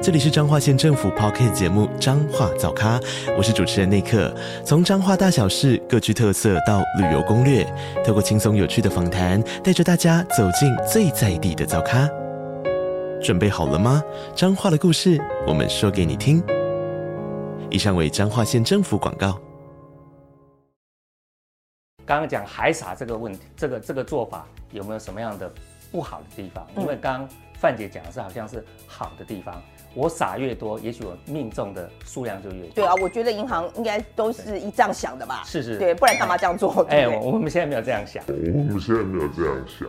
[0.00, 3.00] 这里是彰化县政府 Podcast 节目《彰化早咖》，
[3.36, 4.32] 我是主持人内克。
[4.64, 7.66] 从彰化大小事各具特色到旅游攻略，
[8.06, 12.08] 透过轻松有趣的访谈，带着大家走进最在地的早咖。
[13.20, 14.00] 准备好了吗？
[14.36, 16.40] 彰化的故事，我们说给你听。
[17.68, 19.36] 以上为彰化县政府广告。
[22.06, 25.50] 刚刚讲海撒这个问题，这个这个做法有没有什么样的
[25.90, 26.64] 不好的地方？
[26.76, 29.62] 因为刚刚范姐讲的是好像是好的地方。
[29.94, 32.74] 我撒越多，也许我命中的数量就越多。
[32.74, 35.42] 对啊，我觉得银行应该都是一这样想的吧？
[35.44, 36.86] 是是，对，不然干嘛这样做？
[36.88, 38.22] 哎、欸，我们现在没有这样想。
[38.28, 39.88] 我们现在没有这样想。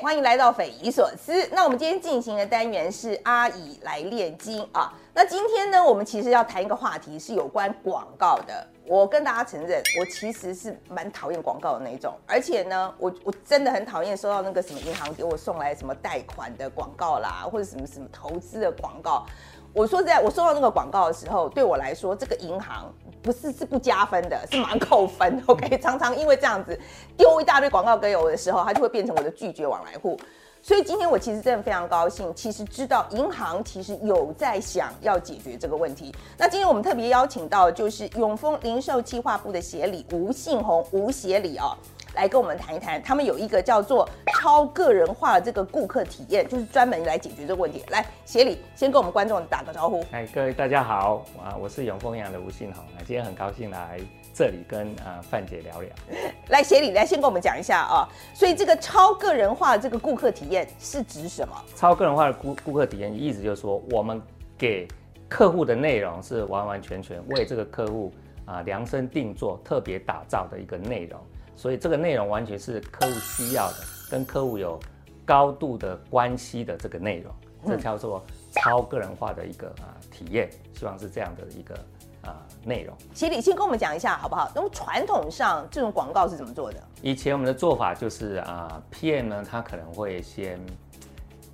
[0.00, 1.46] 欢迎来到匪夷所思。
[1.52, 4.90] 那我们今天进行的单元是阿姨来炼金啊。
[5.12, 8.66] 那今天呢，我们其实要谈一个话题是有关广告的。
[8.86, 19.26] 我跟大家承认，我其实是蛮讨厌广告的那一种，而且呢，我我真的很讨厌收到那个什么银行给我送来什么贷款的广告啦，或者什么什么投资的广告。
[19.74, 25.42] 我说实在，我收到那个广告的时候，对我来说，这个银行不是是不加分的，是蛮扣分。
[25.46, 26.78] OK，常常因为这样子
[27.16, 30.16] 丢一大堆广告给我的时候，它就会变成我的拒绝往来户。
[30.62, 36.14] 所以今天我其实真的非常高兴，其实知道银行其实有在想要解决这个问题。
[36.38, 41.76] 那今天我们特别邀请到就是永丰零售计划部的协理吴信宏吴协理哦。
[42.14, 47.82] 来跟我们谈一谈，他们有一个叫做超个人化的这个顾客体验，就是专门来解决这个问题。
[47.90, 50.04] 来，协理先跟我们观众打个招呼。
[50.12, 53.98] 哎，各位大家好啊，我是永丰银行的吴信宏啊，今天很高兴来
[54.32, 55.90] 这里跟啊范姐聊聊。
[56.50, 61.54] 来，协理来先跟我们讲一下啊，所以这个超个人化的这个顾客体验是指什么？
[61.74, 64.22] 超个人化的顾顾客体验意思就是说，我们
[64.56, 64.86] 给
[65.28, 68.12] 客户的内容是完完全全为这个客户
[68.44, 71.20] 啊量身定做、特别打造的一个内容。
[71.56, 73.76] 所以这个内容完全是客户需要的，
[74.10, 74.78] 跟客户有
[75.24, 77.32] 高度的关系的这个内容，
[77.66, 81.74] 这叫做超个人化的一个啊体验，希望是这样的一个
[82.22, 82.94] 啊内容。
[83.14, 84.50] 协理先跟我们讲一下好不好？
[84.54, 86.82] 那么传统上这种广告是怎么做的？
[87.00, 90.60] 以前我们的做法就是啊，PM 呢他可能会先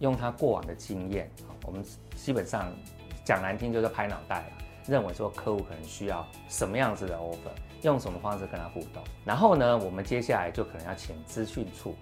[0.00, 1.30] 用他过往的经验，
[1.64, 1.84] 我们
[2.16, 2.72] 基本上
[3.24, 4.52] 讲难听就是拍脑袋了，
[4.86, 7.36] 认为说客户可能需要什么样子的 offer。
[7.82, 9.02] 用什么方式跟他互动？
[9.24, 11.96] 然后呢，我们接下来就可能要请资讯处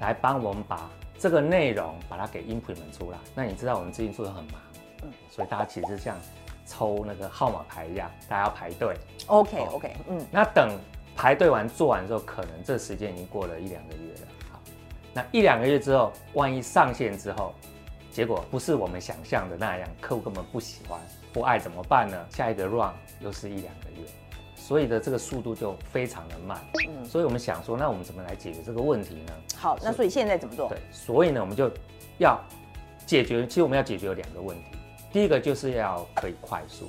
[0.00, 3.18] 来帮我们把这个内容把它给 implement 出来。
[3.32, 4.54] 那你知道我们资讯处很忙，
[5.04, 6.16] 嗯，所以大家其实像
[6.66, 8.96] 抽那个号码牌一样，大家要排队。
[9.28, 10.26] OK OK，嗯。
[10.32, 10.76] 那等
[11.14, 14.28] 排队完做完之后，可能这时间已经过了一两个月了。
[14.50, 14.60] 好，
[15.14, 17.54] 那一两个月之后，万一上线之后，
[18.10, 20.98] 结果不是我们想象的那样，客户根本不喜欢、
[21.32, 22.26] 不爱怎么办呢？
[22.30, 24.06] 下一个 run 又是一两个月。
[24.56, 29.32] 所以的这个速度就非常的慢，嗯，所以我们想说，那我们怎么来解决这个问题呢？
[29.56, 30.68] 好，那所以现在怎么做？
[30.68, 31.68] 对，所以呢，我们就
[32.18, 32.40] 要
[33.04, 34.64] 解决，其实我们要解决有两个问题，
[35.12, 36.88] 第一个就是要可以快速，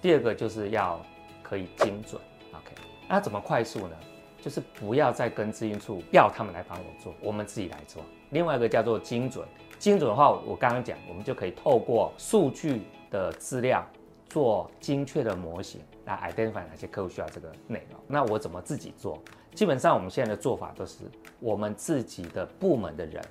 [0.00, 0.98] 第二个就是要
[1.42, 2.18] 可以精准。
[2.52, 2.72] OK，
[3.06, 3.96] 那怎么快速呢？
[4.40, 8.02] 就是不要再跟资讯处要他们来帮我做，我们自己来做。
[8.30, 9.46] 另外一个叫做精准，
[9.78, 13.86] 精准的话，我刚刚讲，我们就可以透过数据的资料
[14.28, 15.80] 做精确的模型。
[16.04, 18.00] 来 identify 哪些客户需要这个内容？
[18.06, 19.22] 那我怎么自己做？
[19.54, 21.04] 基本上我们现在的做法都是
[21.38, 23.22] 我们自己的部门的人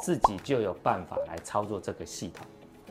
[0.00, 2.46] 自己就有办法来操作这个系统。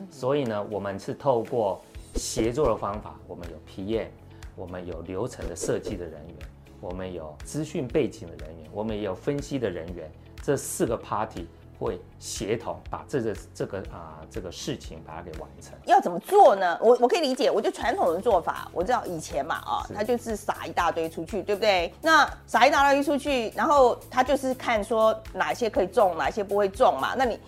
[0.08, 1.82] 所以呢，我们是透过
[2.14, 4.06] 协作的方法，我们有 PM，
[4.54, 6.36] 我们有流程的设计的人员，
[6.80, 10.08] 我们有资讯背景的人员，我们也有分析的人员，
[10.44, 11.46] 这四个 party。
[11.78, 15.72] 会协同把这个这个啊、呃、这个事情把它给完成。
[15.86, 16.78] 要怎么做呢？
[16.80, 21.92] 我我可以理解，我觉得传统的做法，我知道以前嘛啊，他就是撒一大堆出去，对不对？
[22.00, 27.14] 那撒一大堆出去，然后他就是看说哪些可以中，哪些不会中嘛。
[27.16, 27.38] 那你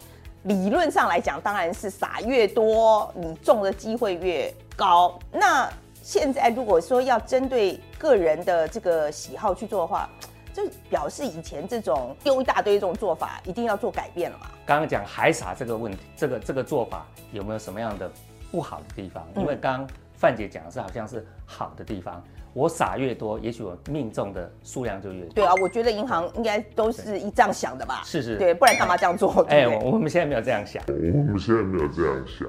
[0.42, 5.18] 理论上来讲，当然是撒越多，你中的机会越高。
[5.32, 5.68] 那
[6.02, 10.08] 现在如果说要针对个人的这个喜好去做的话，
[10.56, 14.46] 就表示以前这种丢一大堆这种做法，一定要做改变了嘛？
[14.64, 18.10] 刚刚讲海撒这个问题，这个这个做法有没有什么样的
[18.50, 19.22] 不好的地方？
[19.36, 22.24] 因为刚刚范姐讲的是好像是好的地方，
[22.54, 25.34] 我撒越多，也许我命中的数量就越多。
[25.34, 28.00] 对啊，我觉得银行应该都是一这样想的吧？
[28.02, 29.44] 是是，对，不然干嘛这样做？
[29.50, 30.82] 哎，我我们现在没有这样想。
[30.88, 30.92] 我
[31.32, 32.48] 们现在没有这样想。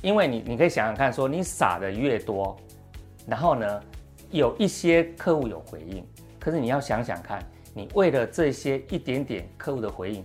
[0.00, 2.56] 因为你你可以想想看，说你撒的越多，
[3.26, 3.82] 然后呢，
[4.30, 6.04] 有一些客户有回应，
[6.38, 7.42] 可是你要想想看，
[7.74, 10.24] 你为了这些一点点客户的回应，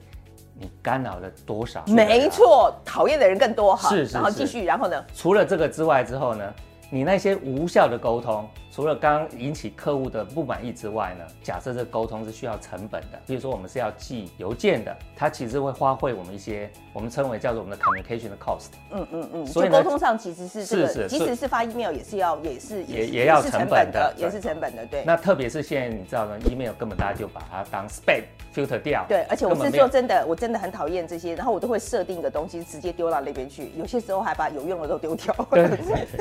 [0.57, 1.83] 你干扰了多少？
[1.87, 3.89] 没错，讨厌的人更多哈。
[3.89, 4.13] 是是是。
[4.13, 5.05] 然后继续，然后呢？
[5.13, 6.53] 除了这个之外之后呢，
[6.89, 8.47] 你那些无效的沟通。
[8.71, 18.69] 除了刚刚引起客户的不满意之外呢，假设这沟通是需要成本的，比如说我们是要寄邮件的，它其实会花费我们一些我们称为叫做我们的 communication 的 cost。
[18.91, 25.03] 嗯嗯嗯，所以沟通上其实是这个，是是，即使是发 email 也是要也是也也要成本的，也是成本的，对。
[25.05, 28.23] 那特别是现在你知道呢，email 根本大家就把它当 spam
[28.55, 29.05] filter 掉。
[29.09, 35.69] 对，而且我是说真的，我真的很讨厌这些，然后我都会设定一个东西直接丢到那边去，有些时候还把有用的都丢掉，对，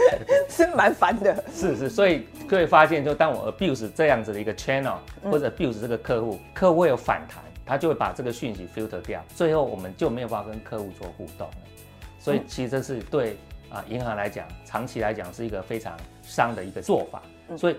[0.51, 1.45] 是蛮烦的。
[1.55, 2.27] 是是，所以
[2.57, 3.15] 可以发现就。
[3.15, 11.57] 当我 abuse 这样子的一个 channel，或者 abuse 这个客户，客户会有反弹，他就会把这个讯息 filter 掉，最后我们就没有办法跟客户做互动了。
[12.19, 13.37] 所以其实这是对
[13.69, 17.23] 啊银行来讲，长期来讲是一个非常伤的一个做法。
[17.57, 17.77] 所以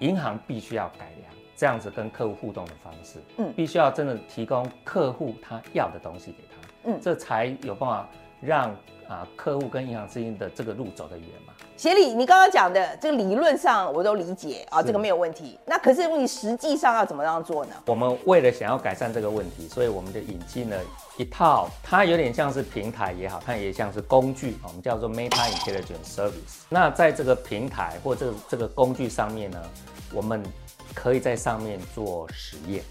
[0.00, 8.08] 银行必须要改良这样子跟客户互动的方式，嗯，必须要真的提供客户他要的东西给他，嗯，这才有办法
[8.42, 8.76] 让
[9.08, 11.52] 啊客户跟银行之间的这个路走得远嘛。
[11.76, 15.58] 协理，你刚刚讲的这个理论上我都理解啊，这个没有问题。
[15.66, 17.74] 那可是你实际上要怎么样做呢？
[17.86, 20.78] 我们为了想要改善这个问题，所以我们就引进了
[21.16, 26.62] 一套，它有点像是平台也好，它也像是工具，我们叫做 Meta Intelligence Service。
[26.68, 29.60] 那在这个平台或这个这个工具上面呢，
[30.12, 30.40] 我们
[30.94, 32.84] 可以在上面做实验。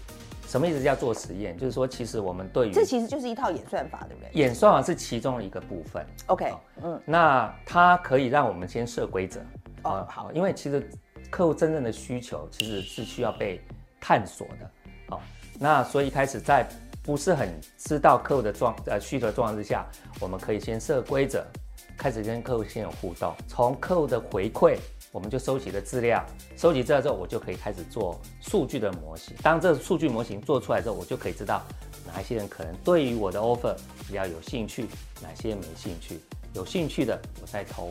[0.52, 1.56] 什么意思叫做实验？
[1.56, 4.30] 就是说，其实我们对于这其实就是一套演算法，对不对？
[4.38, 6.04] 演算法是其中的一个部分。
[6.26, 6.52] OK，
[6.82, 9.40] 嗯，那它可以让我们先设规则。
[9.84, 10.86] 哦，好，因为其实
[11.30, 13.62] 客户真正的需求其实是需要被
[13.98, 14.70] 探索的。
[15.16, 15.20] 哦，
[15.58, 16.68] 那所以一开始在
[17.02, 19.86] 不是很知道客户的状呃需求的状况之下，
[20.20, 21.42] 我们可以先设规则，
[21.96, 24.76] 开始跟客户先有互动，从客户的回馈。
[25.12, 26.24] 我们就收集了资料，
[26.56, 29.36] 收集资料之后，我就可以开始做数据的模型。
[29.42, 31.62] 当这数据模型做出来之后，我就可以知道
[32.06, 33.76] 哪一些人可能对于我的 offer
[34.08, 34.86] 比较有兴趣，
[35.20, 36.18] 哪些人没兴趣。
[36.54, 37.90] 有兴趣的，我再投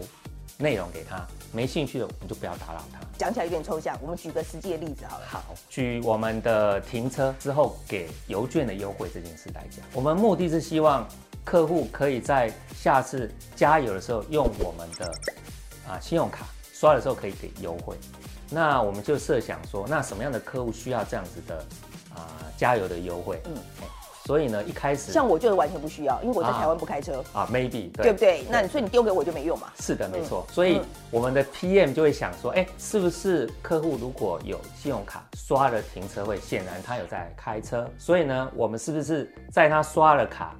[0.58, 1.20] 内容给他；
[1.54, 3.00] 没兴趣的，我们就不要打扰他。
[3.20, 5.26] 讲起来有点抽象，我们举个实际的例子好了。
[5.28, 11.08] 好，举我们的停车之后给邮件的优惠这件事来讲，我们目的是希望
[11.46, 15.06] 客户可以在下次加油的时候用我们的
[15.88, 16.48] 啊信用卡。
[16.82, 17.96] 刷的时候可以给优惠，
[18.50, 21.58] 那我们就设想说，那什么样的客户需要这样子的
[22.10, 23.40] 啊、呃、加油的优惠？
[23.46, 23.54] 嗯，
[24.26, 28.44] 所以呢，一开始像我就是完全不需要，因为我在台湾不开车啊，啊，maybe 对，对不对？
[28.50, 29.68] 那你所以你丢给我就没用嘛？
[29.80, 30.44] 是的，没错。
[30.52, 30.82] 所以
[31.12, 40.56] 我们的 PM 就会想说，哎，是不是客户如果有信用卡刷了停车费，显然他有在开车，所以呢，我们是不是在他刷了卡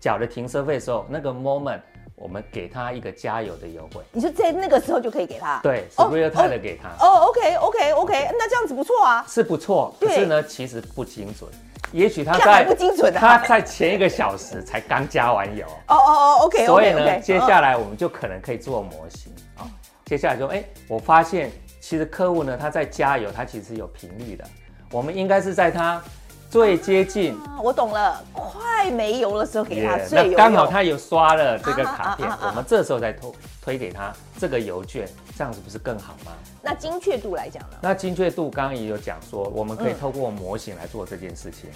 [0.00, 1.78] 缴了停车费的时候，那个 moment？
[2.20, 5.58] 我们给他一个加油的优惠，你说在那个时候就可以给他？
[5.62, 6.90] 对，是 real time 的给他。
[7.02, 9.24] 哦，OK OK OK，那这样子不错啊。
[9.26, 11.50] 是不错，可是呢，其实不精准。
[11.92, 15.64] 也许他在不精准，他在前一个小时才刚加完油。
[15.88, 16.66] 哦哦哦，OK。
[16.66, 19.64] 所以呢，接下来我们就可能可以做模型啊。
[20.04, 21.50] 接下来就，哎，我发现
[21.80, 24.44] 其实客户呢，他在加油，他其实有频率的。
[24.92, 26.02] 我们应该是在他。
[26.50, 30.30] 最接近，啊，我懂了，快没油的时候给他最油。
[30.32, 36.32] 那刚好他有刷了这个卡片，我们这时候再推推给他这个邮券，这样子不是更好吗？
[36.60, 37.76] 那精确度来讲呢？
[37.80, 41.70] 那精确度刚刚也有讲说，我们可以透过模型来做这件事情。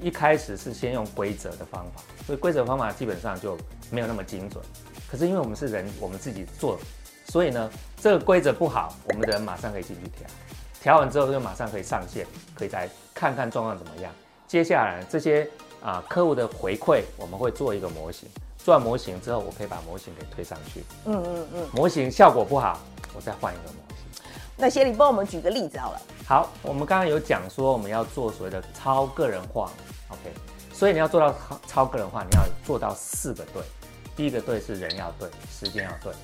[0.00, 3.56] 一开始是先用规则的方法，所以规则方法基本上就
[3.88, 4.60] 没有那么精准。
[5.08, 6.76] 可是因为我们是人，我们自己做，
[7.28, 7.70] 所以呢，
[8.02, 10.28] 这个规则不好，我们的人马上可以进去调。
[10.88, 14.10] 调完之后就马上可以上线，可以再看看状况怎么样。
[14.46, 15.46] 接下来这些
[15.82, 18.26] 啊客户的回馈，我们会做一个模型。
[18.56, 20.82] 做完模型之后，我可以把模型给推上去。
[21.04, 21.68] 嗯嗯嗯。
[21.74, 22.80] 模型效果不好，
[23.14, 24.22] 我再换一个模型。
[24.56, 26.00] 那协理帮我们举个例子好了。
[26.26, 29.70] 好，我们刚刚有讲说我们要做所谓的超个人化
[30.08, 30.32] ，OK。
[30.72, 33.62] 所以你要做到超超个人化，你要做到四个对。
[34.16, 36.14] 第一个对是人要对，时间要对。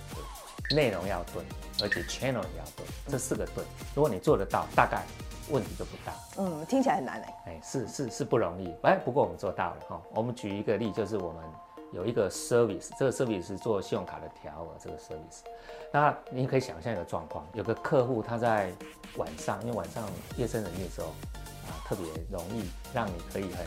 [0.75, 1.42] 内容要对，
[1.83, 3.64] 而且 channel 也要对，这四个对，
[3.95, 5.02] 如果你做得到，大概
[5.50, 6.12] 问题就不大。
[6.38, 7.35] 嗯，听起来很难哎。
[7.47, 10.00] 哎，是是是不容易，哎，不过我们做到了哈。
[10.14, 11.43] 我们举一个例，就是我们
[11.93, 15.40] 有一个 service，这个 service 是做信用卡的调额，这个 service。
[15.93, 18.71] 那你可以想象一个状况，有个客户他在
[19.16, 21.09] 晚上，因为晚上夜深人静的时候
[21.66, 23.66] 啊，特别容易让你可以很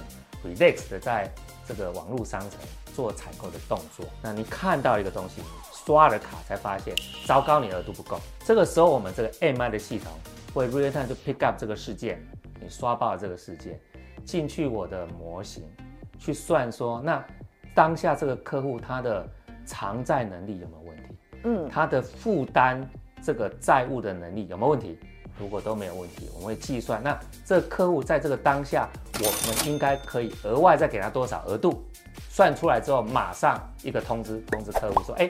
[0.50, 1.30] relax 的在
[1.68, 2.60] 这个网络商城
[2.96, 4.06] 做采购的动作。
[4.22, 5.42] 那你看到一个东西。
[5.88, 6.94] 刷了卡才发现，
[7.26, 8.20] 糟糕，你额度不够。
[8.44, 10.12] 这个时候，我们这个 MI 的系统
[10.54, 12.22] 会 real time 就 pick up 这个事件，
[12.60, 13.80] 你刷爆了这个事件，
[14.26, 15.64] 进去我的模型
[16.20, 17.26] 去算说，那
[17.74, 19.26] 当下这个客户他的
[19.66, 21.04] 偿债能力有没有问题？
[21.46, 22.86] 嗯，他的负担
[23.24, 25.00] 这个债务的能力有没有问题？
[25.40, 28.90] 如果都没有问题，我们会计算，那这个客户在这个当下，
[29.20, 31.82] 我们应该可以额外再给他多少额度？
[32.30, 35.28] 算出来之后，马上一个通知通知客户说，哎，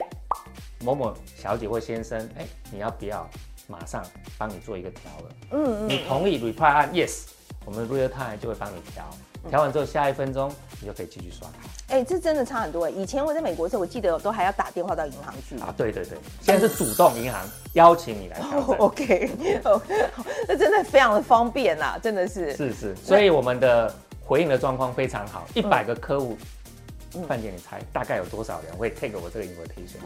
[0.84, 3.28] 某某小姐或先生，哎，你要不要
[3.66, 4.04] 马上
[4.36, 5.34] 帮你做一个调了？
[5.50, 7.24] 嗯嗯，你同意 reply 按 yes，
[7.64, 9.04] 我们 real time 就会帮你调。
[9.48, 11.54] 调完之后，下一分钟你就可以继续刷卡。
[11.88, 12.90] 哎，这真的差很多哎！
[12.90, 15.72] 以前我在美国的时候，我记得都还要打电话到银行去啊。
[15.76, 18.58] 对对对，现在是主动银行邀请你来调。
[18.78, 19.30] OK，
[20.46, 22.54] 那真的非常的方便呐，真的是。
[22.56, 25.46] 是是，所以我们的回应的状况非常好。
[25.54, 26.36] 一百个客户，
[27.26, 29.98] 范姐你猜大概有多少人会 take 我这个 invitation？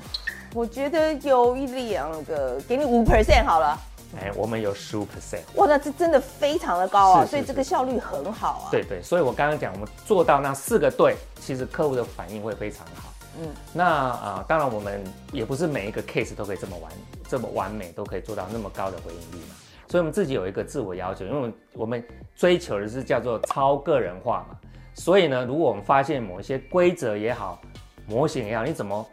[0.54, 3.78] 我觉得有一两个，给你五 percent 好了。
[4.20, 8.68] 哎，我们有十五 percent，哇，那这真的非常的高啊，所以这个效率很好啊。
[8.70, 13.10] 对对，所以我刚刚讲，我们做到那四个对，其实客户的反应会非常好。
[13.40, 16.92] 嗯，那啊、呃，当然我们也不是每一个 case 都可以这么完
[17.26, 19.54] 这么完美，都可以做到那么高的回应率嘛。
[19.88, 22.06] 所以我们自己有一个自我要求，因为我们我们
[22.36, 24.58] 追求的是叫做超个人化嘛。
[24.94, 27.60] 所以呢，如果我们发现某一些规则也好，
[28.06, 29.06] 模型也好，你怎么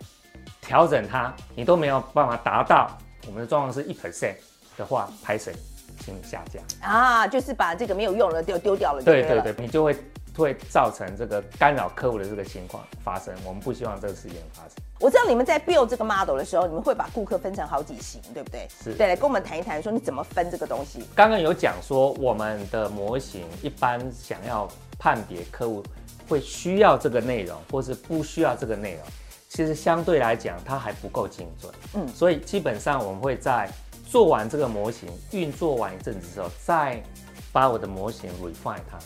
[0.61, 4.35] 调整它，你都没有办法达到，我们的状况是一 percent。
[4.77, 5.53] 的话，拍谁，
[5.99, 7.27] 请你下架啊！
[7.27, 9.03] 就是把这个没有用的丢丢掉了。
[9.03, 9.93] 对对对，你就会
[10.37, 13.35] 会造成这个干扰客户的这个情况发生。
[13.43, 14.71] 我们不希望这个事件发生。
[15.01, 18.69] 我知道你们在 build 这个 model 的时候，你们会把顾客分成好几型，对不对？
[18.69, 18.93] 是。
[18.93, 21.03] 对，来跟我们谈一谈，说你怎么分这个东西。
[21.13, 24.65] 刚刚有讲说，我们的模型一般想要
[24.99, 25.83] 判别客户
[26.27, 29.03] 会需要这个内容，或是不需要这个内容，
[29.47, 31.73] 其实相对来讲，它还不够精准。
[31.95, 33.67] 嗯，所以基本上我们会在。
[34.11, 36.99] 做完这个模型，运作完一阵子之后，再
[37.51, 38.97] 把我的模型 refine 它，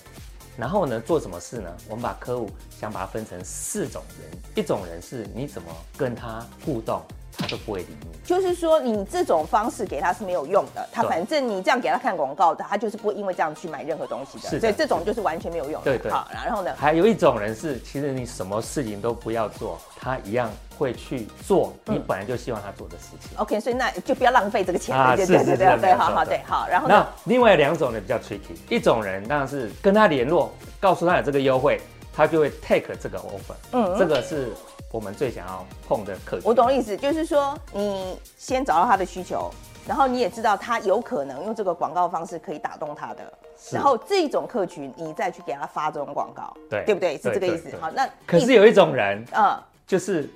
[0.56, 1.70] 然后呢，做什么事呢？
[1.90, 7.04] 我们把客户想把它分成四种人，一种人是你怎么跟他互动，
[7.38, 8.13] 他都不会理你。
[8.24, 14.60] 就是说，你这种方式给他是没有用的，他反正你这样给他看广告的，他就是不会因为这样去买任何东西的。
[14.60, 15.84] 所以这种就是完全没有用的。
[15.84, 16.12] 对对。
[16.12, 16.74] 好，然后呢？
[16.78, 23.32] 还有一种人是，其实你什么事情都不要做，他一样会去做你本来就希望他做的事情。
[23.36, 24.96] 嗯、OK，所以那就不要浪费这个钱。
[24.96, 26.68] 啊，对对对对对，对，好好对好。
[26.70, 26.96] 然后呢？
[26.96, 30.50] 那另外两种呢比较 tricky，一种人当然是跟他联络，
[30.80, 31.82] 告诉他有这个优惠，
[32.14, 33.56] 他就会 take 这个 offer。
[33.72, 34.54] 嗯，这个是。
[34.92, 39.50] 我们最想要碰的客群，我懂意思，就是说你先找到他的需求，
[39.88, 43.34] 然后你也知道他有可能用这个广告方式可以打动他的，
[43.72, 47.18] 然后这种客群你再去给他发这种广告，对，对不对？
[47.18, 47.76] 是这个意思。
[47.82, 50.30] 好，那可是有一种人，嗯，就是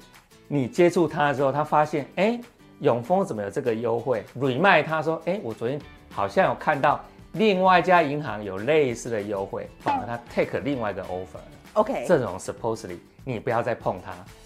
[0.48, 2.40] 你接触他的时候，他发现，哎，
[2.80, 5.80] 永丰怎么有这个优惠？remind 他说，哎，我昨天
[6.10, 7.00] 好像有看到
[7.34, 11.38] 另外一家银行有类似的优惠，反而他 take 另外一个 offer。
[11.78, 12.98] OK，这种 supposedly。
[13.24, 14.00] 你不要再碰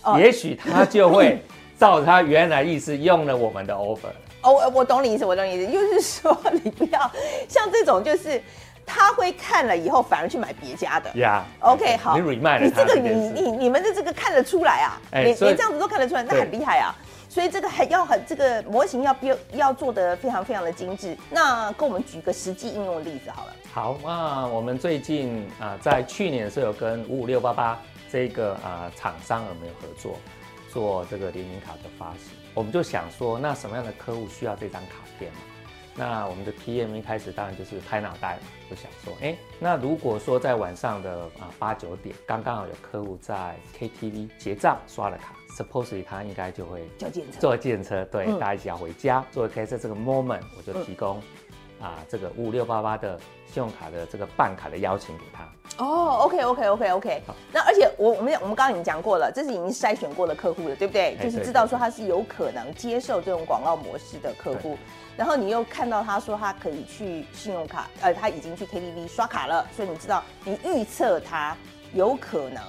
[0.03, 1.39] 它，也许他就会
[1.77, 4.09] 照他原来意思用了我们的 offer。
[4.41, 6.99] 哦，我懂你意思，我懂你意思，就是说你不要
[7.47, 8.41] 像这种，就是
[8.83, 11.11] 他会看了以后反而去买别家的。
[11.19, 16.95] 呀，OK，好，你 remind 你这个你你你们的这个看得出来啊，你你这样子都看得出来，那很厉害啊。
[17.31, 21.17] 所以这个很要很这个模型要标要做得非常非常的精致。
[21.29, 23.55] 那跟我们举个实际应用的例子好了。
[23.71, 27.79] 好，那我们最近啊，在去年是有跟五五六八八。
[28.11, 30.17] 这个啊，厂商有没有合作
[30.69, 32.35] 做这个联名卡的发行？
[32.53, 35.39] 我们就想说，那什么样的客户需要这张卡片嘛？
[35.95, 46.87] 那我们的 PM 一开始当然就是拍脑袋，就想说，哎，那如果说在晚上的啊八九点，刚刚好有客户在 KTV 结账刷了卡，supposedly 他应该就会
[47.39, 49.25] 坐计程车，对，大家一起要回家。
[49.31, 51.21] 作为 K 在这个 moment，我就提供。
[51.81, 55.43] 啊，这个五五六八八的信用卡的这个办卡的邀请给他。
[55.83, 57.23] 哦，OK，OK，OK，OK。
[57.51, 61.17] 那而且我我们我们刚刚已经讲过了，这是已经筛选过的客户了，对不对？
[61.21, 64.77] 就是知道说他是有可能接受这种广告模式的客户。
[65.17, 71.57] 然后你又看到他说他可以去信用卡，呃，他已经去 KTV 刷卡了，所以你知道你预测他
[71.93, 72.63] 有可能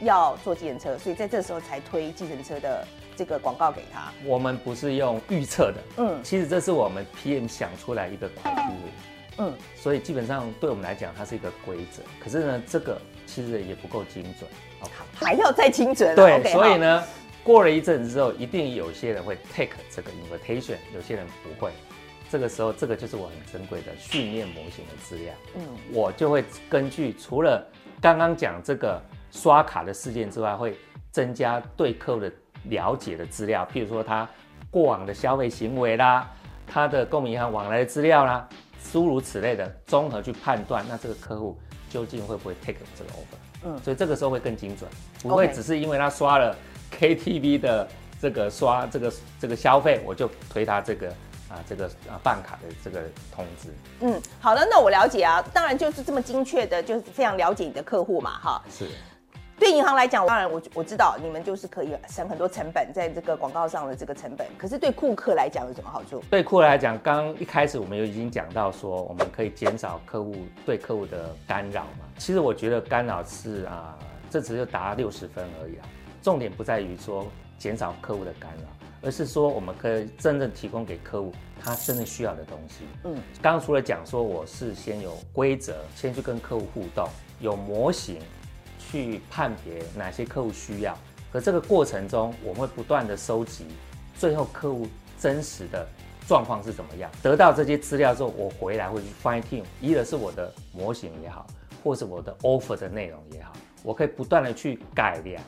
[0.00, 2.86] 要坐计程车，所以在这时候才推计程车的。
[3.18, 8.92] 这个广告给他，我们不是用预测的，嗯，其实这是我们 PM 想出来一个规律，
[9.38, 12.00] 嗯，所以基本上对我们来讲，它是一个规则。
[12.22, 12.96] 可是呢，这个
[13.26, 14.48] 其实也不够精准，
[14.78, 16.14] 好，还要再精准。
[16.14, 17.02] 对，okay, 所以呢，
[17.42, 21.72] 过了一阵子之后，一定有些人会 take 这个 invitation，有些人不会。
[22.30, 27.66] 这个时候，这个就是我很珍贵的训练模型的资料，嗯，我就会根据除了
[28.00, 30.76] 刚刚讲这个刷卡的事件之外，会
[31.10, 32.32] 增加对客户的。
[32.64, 34.28] 了解的资料，譬如说他
[34.70, 36.28] 过往的消费行为啦，
[36.66, 38.48] 他的公民银行往来的资料啦，
[38.92, 43.64] 诸如此类的，综合去判断，那这个客户究竟会不会 take 这个 offer？
[43.64, 44.90] 嗯，所以这个时候会更精准，
[45.22, 46.56] 不会只是因为他刷了
[46.98, 47.88] KTV 的
[48.20, 51.12] 这个刷这个这个消费，我就推他这个。
[51.48, 53.00] 啊，这个啊办卡的这个
[53.34, 58.86] 通知，嗯，好的，那我了解啊，当然就是这么精确的，就是非常了解你的客户嘛，哈，是。
[59.58, 66.22] 对银行来讲，当然我我知道你们就是可以省很多成本在这个广告上的这个成本，可是对顾客来讲有什么好处？
[66.30, 70.34] 对顾客来讲，刚一开始我们就已经讲到说，我们可以减少客户
[70.64, 72.06] 对客户的干扰嘛。
[72.18, 73.98] 其实我觉得干扰是啊，
[74.30, 75.88] 这只是达六十分而已啊，
[76.22, 77.26] 重点不在于说
[77.58, 78.68] 减少客户的干扰。
[79.00, 82.84] 而是说，我们可以真正提供给客户他真正需要的东西。
[83.04, 88.18] 嗯，刚刚除了讲说，我是先有规则，先去跟客户互动，有模型
[88.90, 90.96] 去判别哪些客户需要。
[91.32, 93.66] 可这个过程中，我们会不断的收集，
[94.16, 94.86] 最后客户
[95.18, 95.86] 真实的
[96.26, 97.10] 状况是怎么样？
[97.22, 101.46] 得到这些资料之后，我回来会去 fine team，一个是我的模型也好，
[101.84, 103.52] 或是我的 offer 的内容也好，
[103.82, 105.42] 我可以不断的去改良。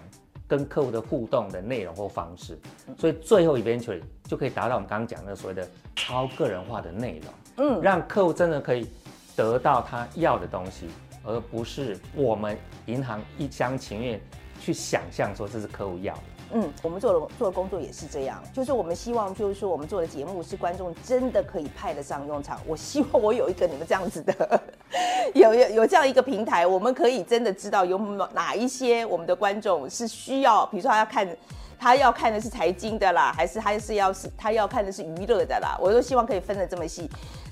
[0.46, 2.58] 跟客户的互动的内容或方式，
[2.98, 8.90] 所以最后 eventually 就可以达到我们刚刚讲的所谓的超个人化的内容，嗯，让客户真的可以
[9.36, 10.88] 得到他要的东西，
[11.24, 14.20] 而不是我们银行一厢情愿
[14.60, 16.20] 去想象说这是客户要的。
[16.52, 22.60] 嗯，我们做的做的工作也是这样，就是我们希望，就是说我们做的节目是观众真的可以派得上用场。
[22.66, 24.60] 我希望我有一个你们这样子的，
[25.32, 27.96] 有有有这样一个平台，我们可以真的知道有
[28.34, 31.36] 哪一些我们的观众是需要，比如说他要看，
[31.78, 37.08] 他要看的是财经的啦，还是他是要是他要看的是娱乐的啦，我都希望可以分得这么细。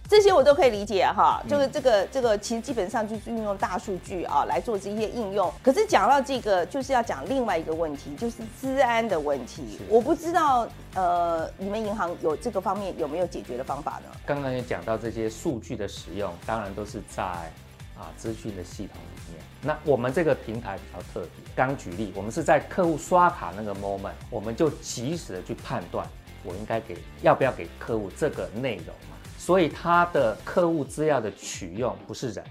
[0.08, 5.52] 这些我都可以理解哈，就是这个这个其实基本上就是运用大数据啊来做这些应用。
[5.62, 9.78] 可是讲到这个，就是要讲另外一个问题，就是治安的问题。
[9.86, 14.10] 我不知道呃，你们银行有这个方面有没有解决的方法呢？
[14.24, 19.44] 刚刚也讲到这些数据的使用，当然都是在啊资讯的系统里面。
[19.60, 26.06] 那我们这个平台比较特别，刚举例，我们是在客户刷卡那个 moment，我们就及时的去判断，
[26.44, 28.94] 我应该给要不要给客户这个内容。
[29.38, 32.44] 所以他的客户资料的取用不是人，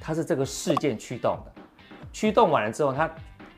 [0.00, 1.62] 它是这个事件驱动的，
[2.12, 3.10] 驱动完了之后，它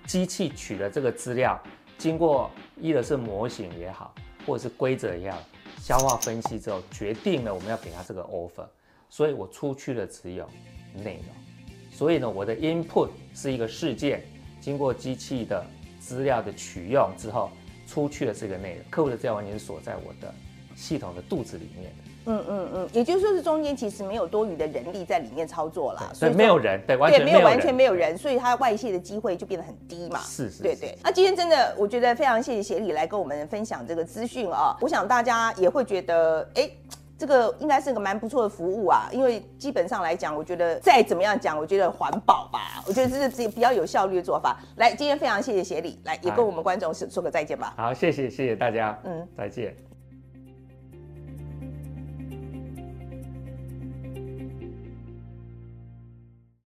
[0.06, 1.60] 机器取了这个资料，
[1.98, 4.14] 经过一的是模型也好，
[4.46, 5.38] 或者是规则也好，
[5.78, 8.64] 消化分析之后，决定了我们要给他这个 offer。
[9.10, 10.48] 所以我出去的只有
[10.94, 14.22] 内容，所以呢，我的 input 是一个事件，
[14.60, 15.66] 经过机器的
[15.98, 17.50] 资料的取用之后，
[17.86, 20.32] 出去的这个内容，客户的资料完全锁在我的
[20.74, 21.92] 系统的肚子里面。
[22.26, 30.20] 嗯嗯嗯，也就是说是中间其实没有多余的人力在里面操作啦，所以没有人，对，完全没有完全没有人，所以它外泄的机会就变得很低嘛。
[30.20, 30.96] 是是，对对。
[31.02, 34.76] 那今天真的，我觉得非常谢谢协理来跟我们分享这个资讯啊。
[34.80, 36.70] 我想大家也会觉得，哎，
[37.18, 44.58] 这个应该是个蛮不错的服务啊，因为基本上来讲，我觉得再怎么样讲，我觉得环保吧，我觉得这是比较有效率的做法。
[44.76, 47.74] 来，今天非常谢谢协理来，也跟我们观众说说个再见吧。
[47.76, 49.74] 好，谢谢谢谢大家，嗯，再见。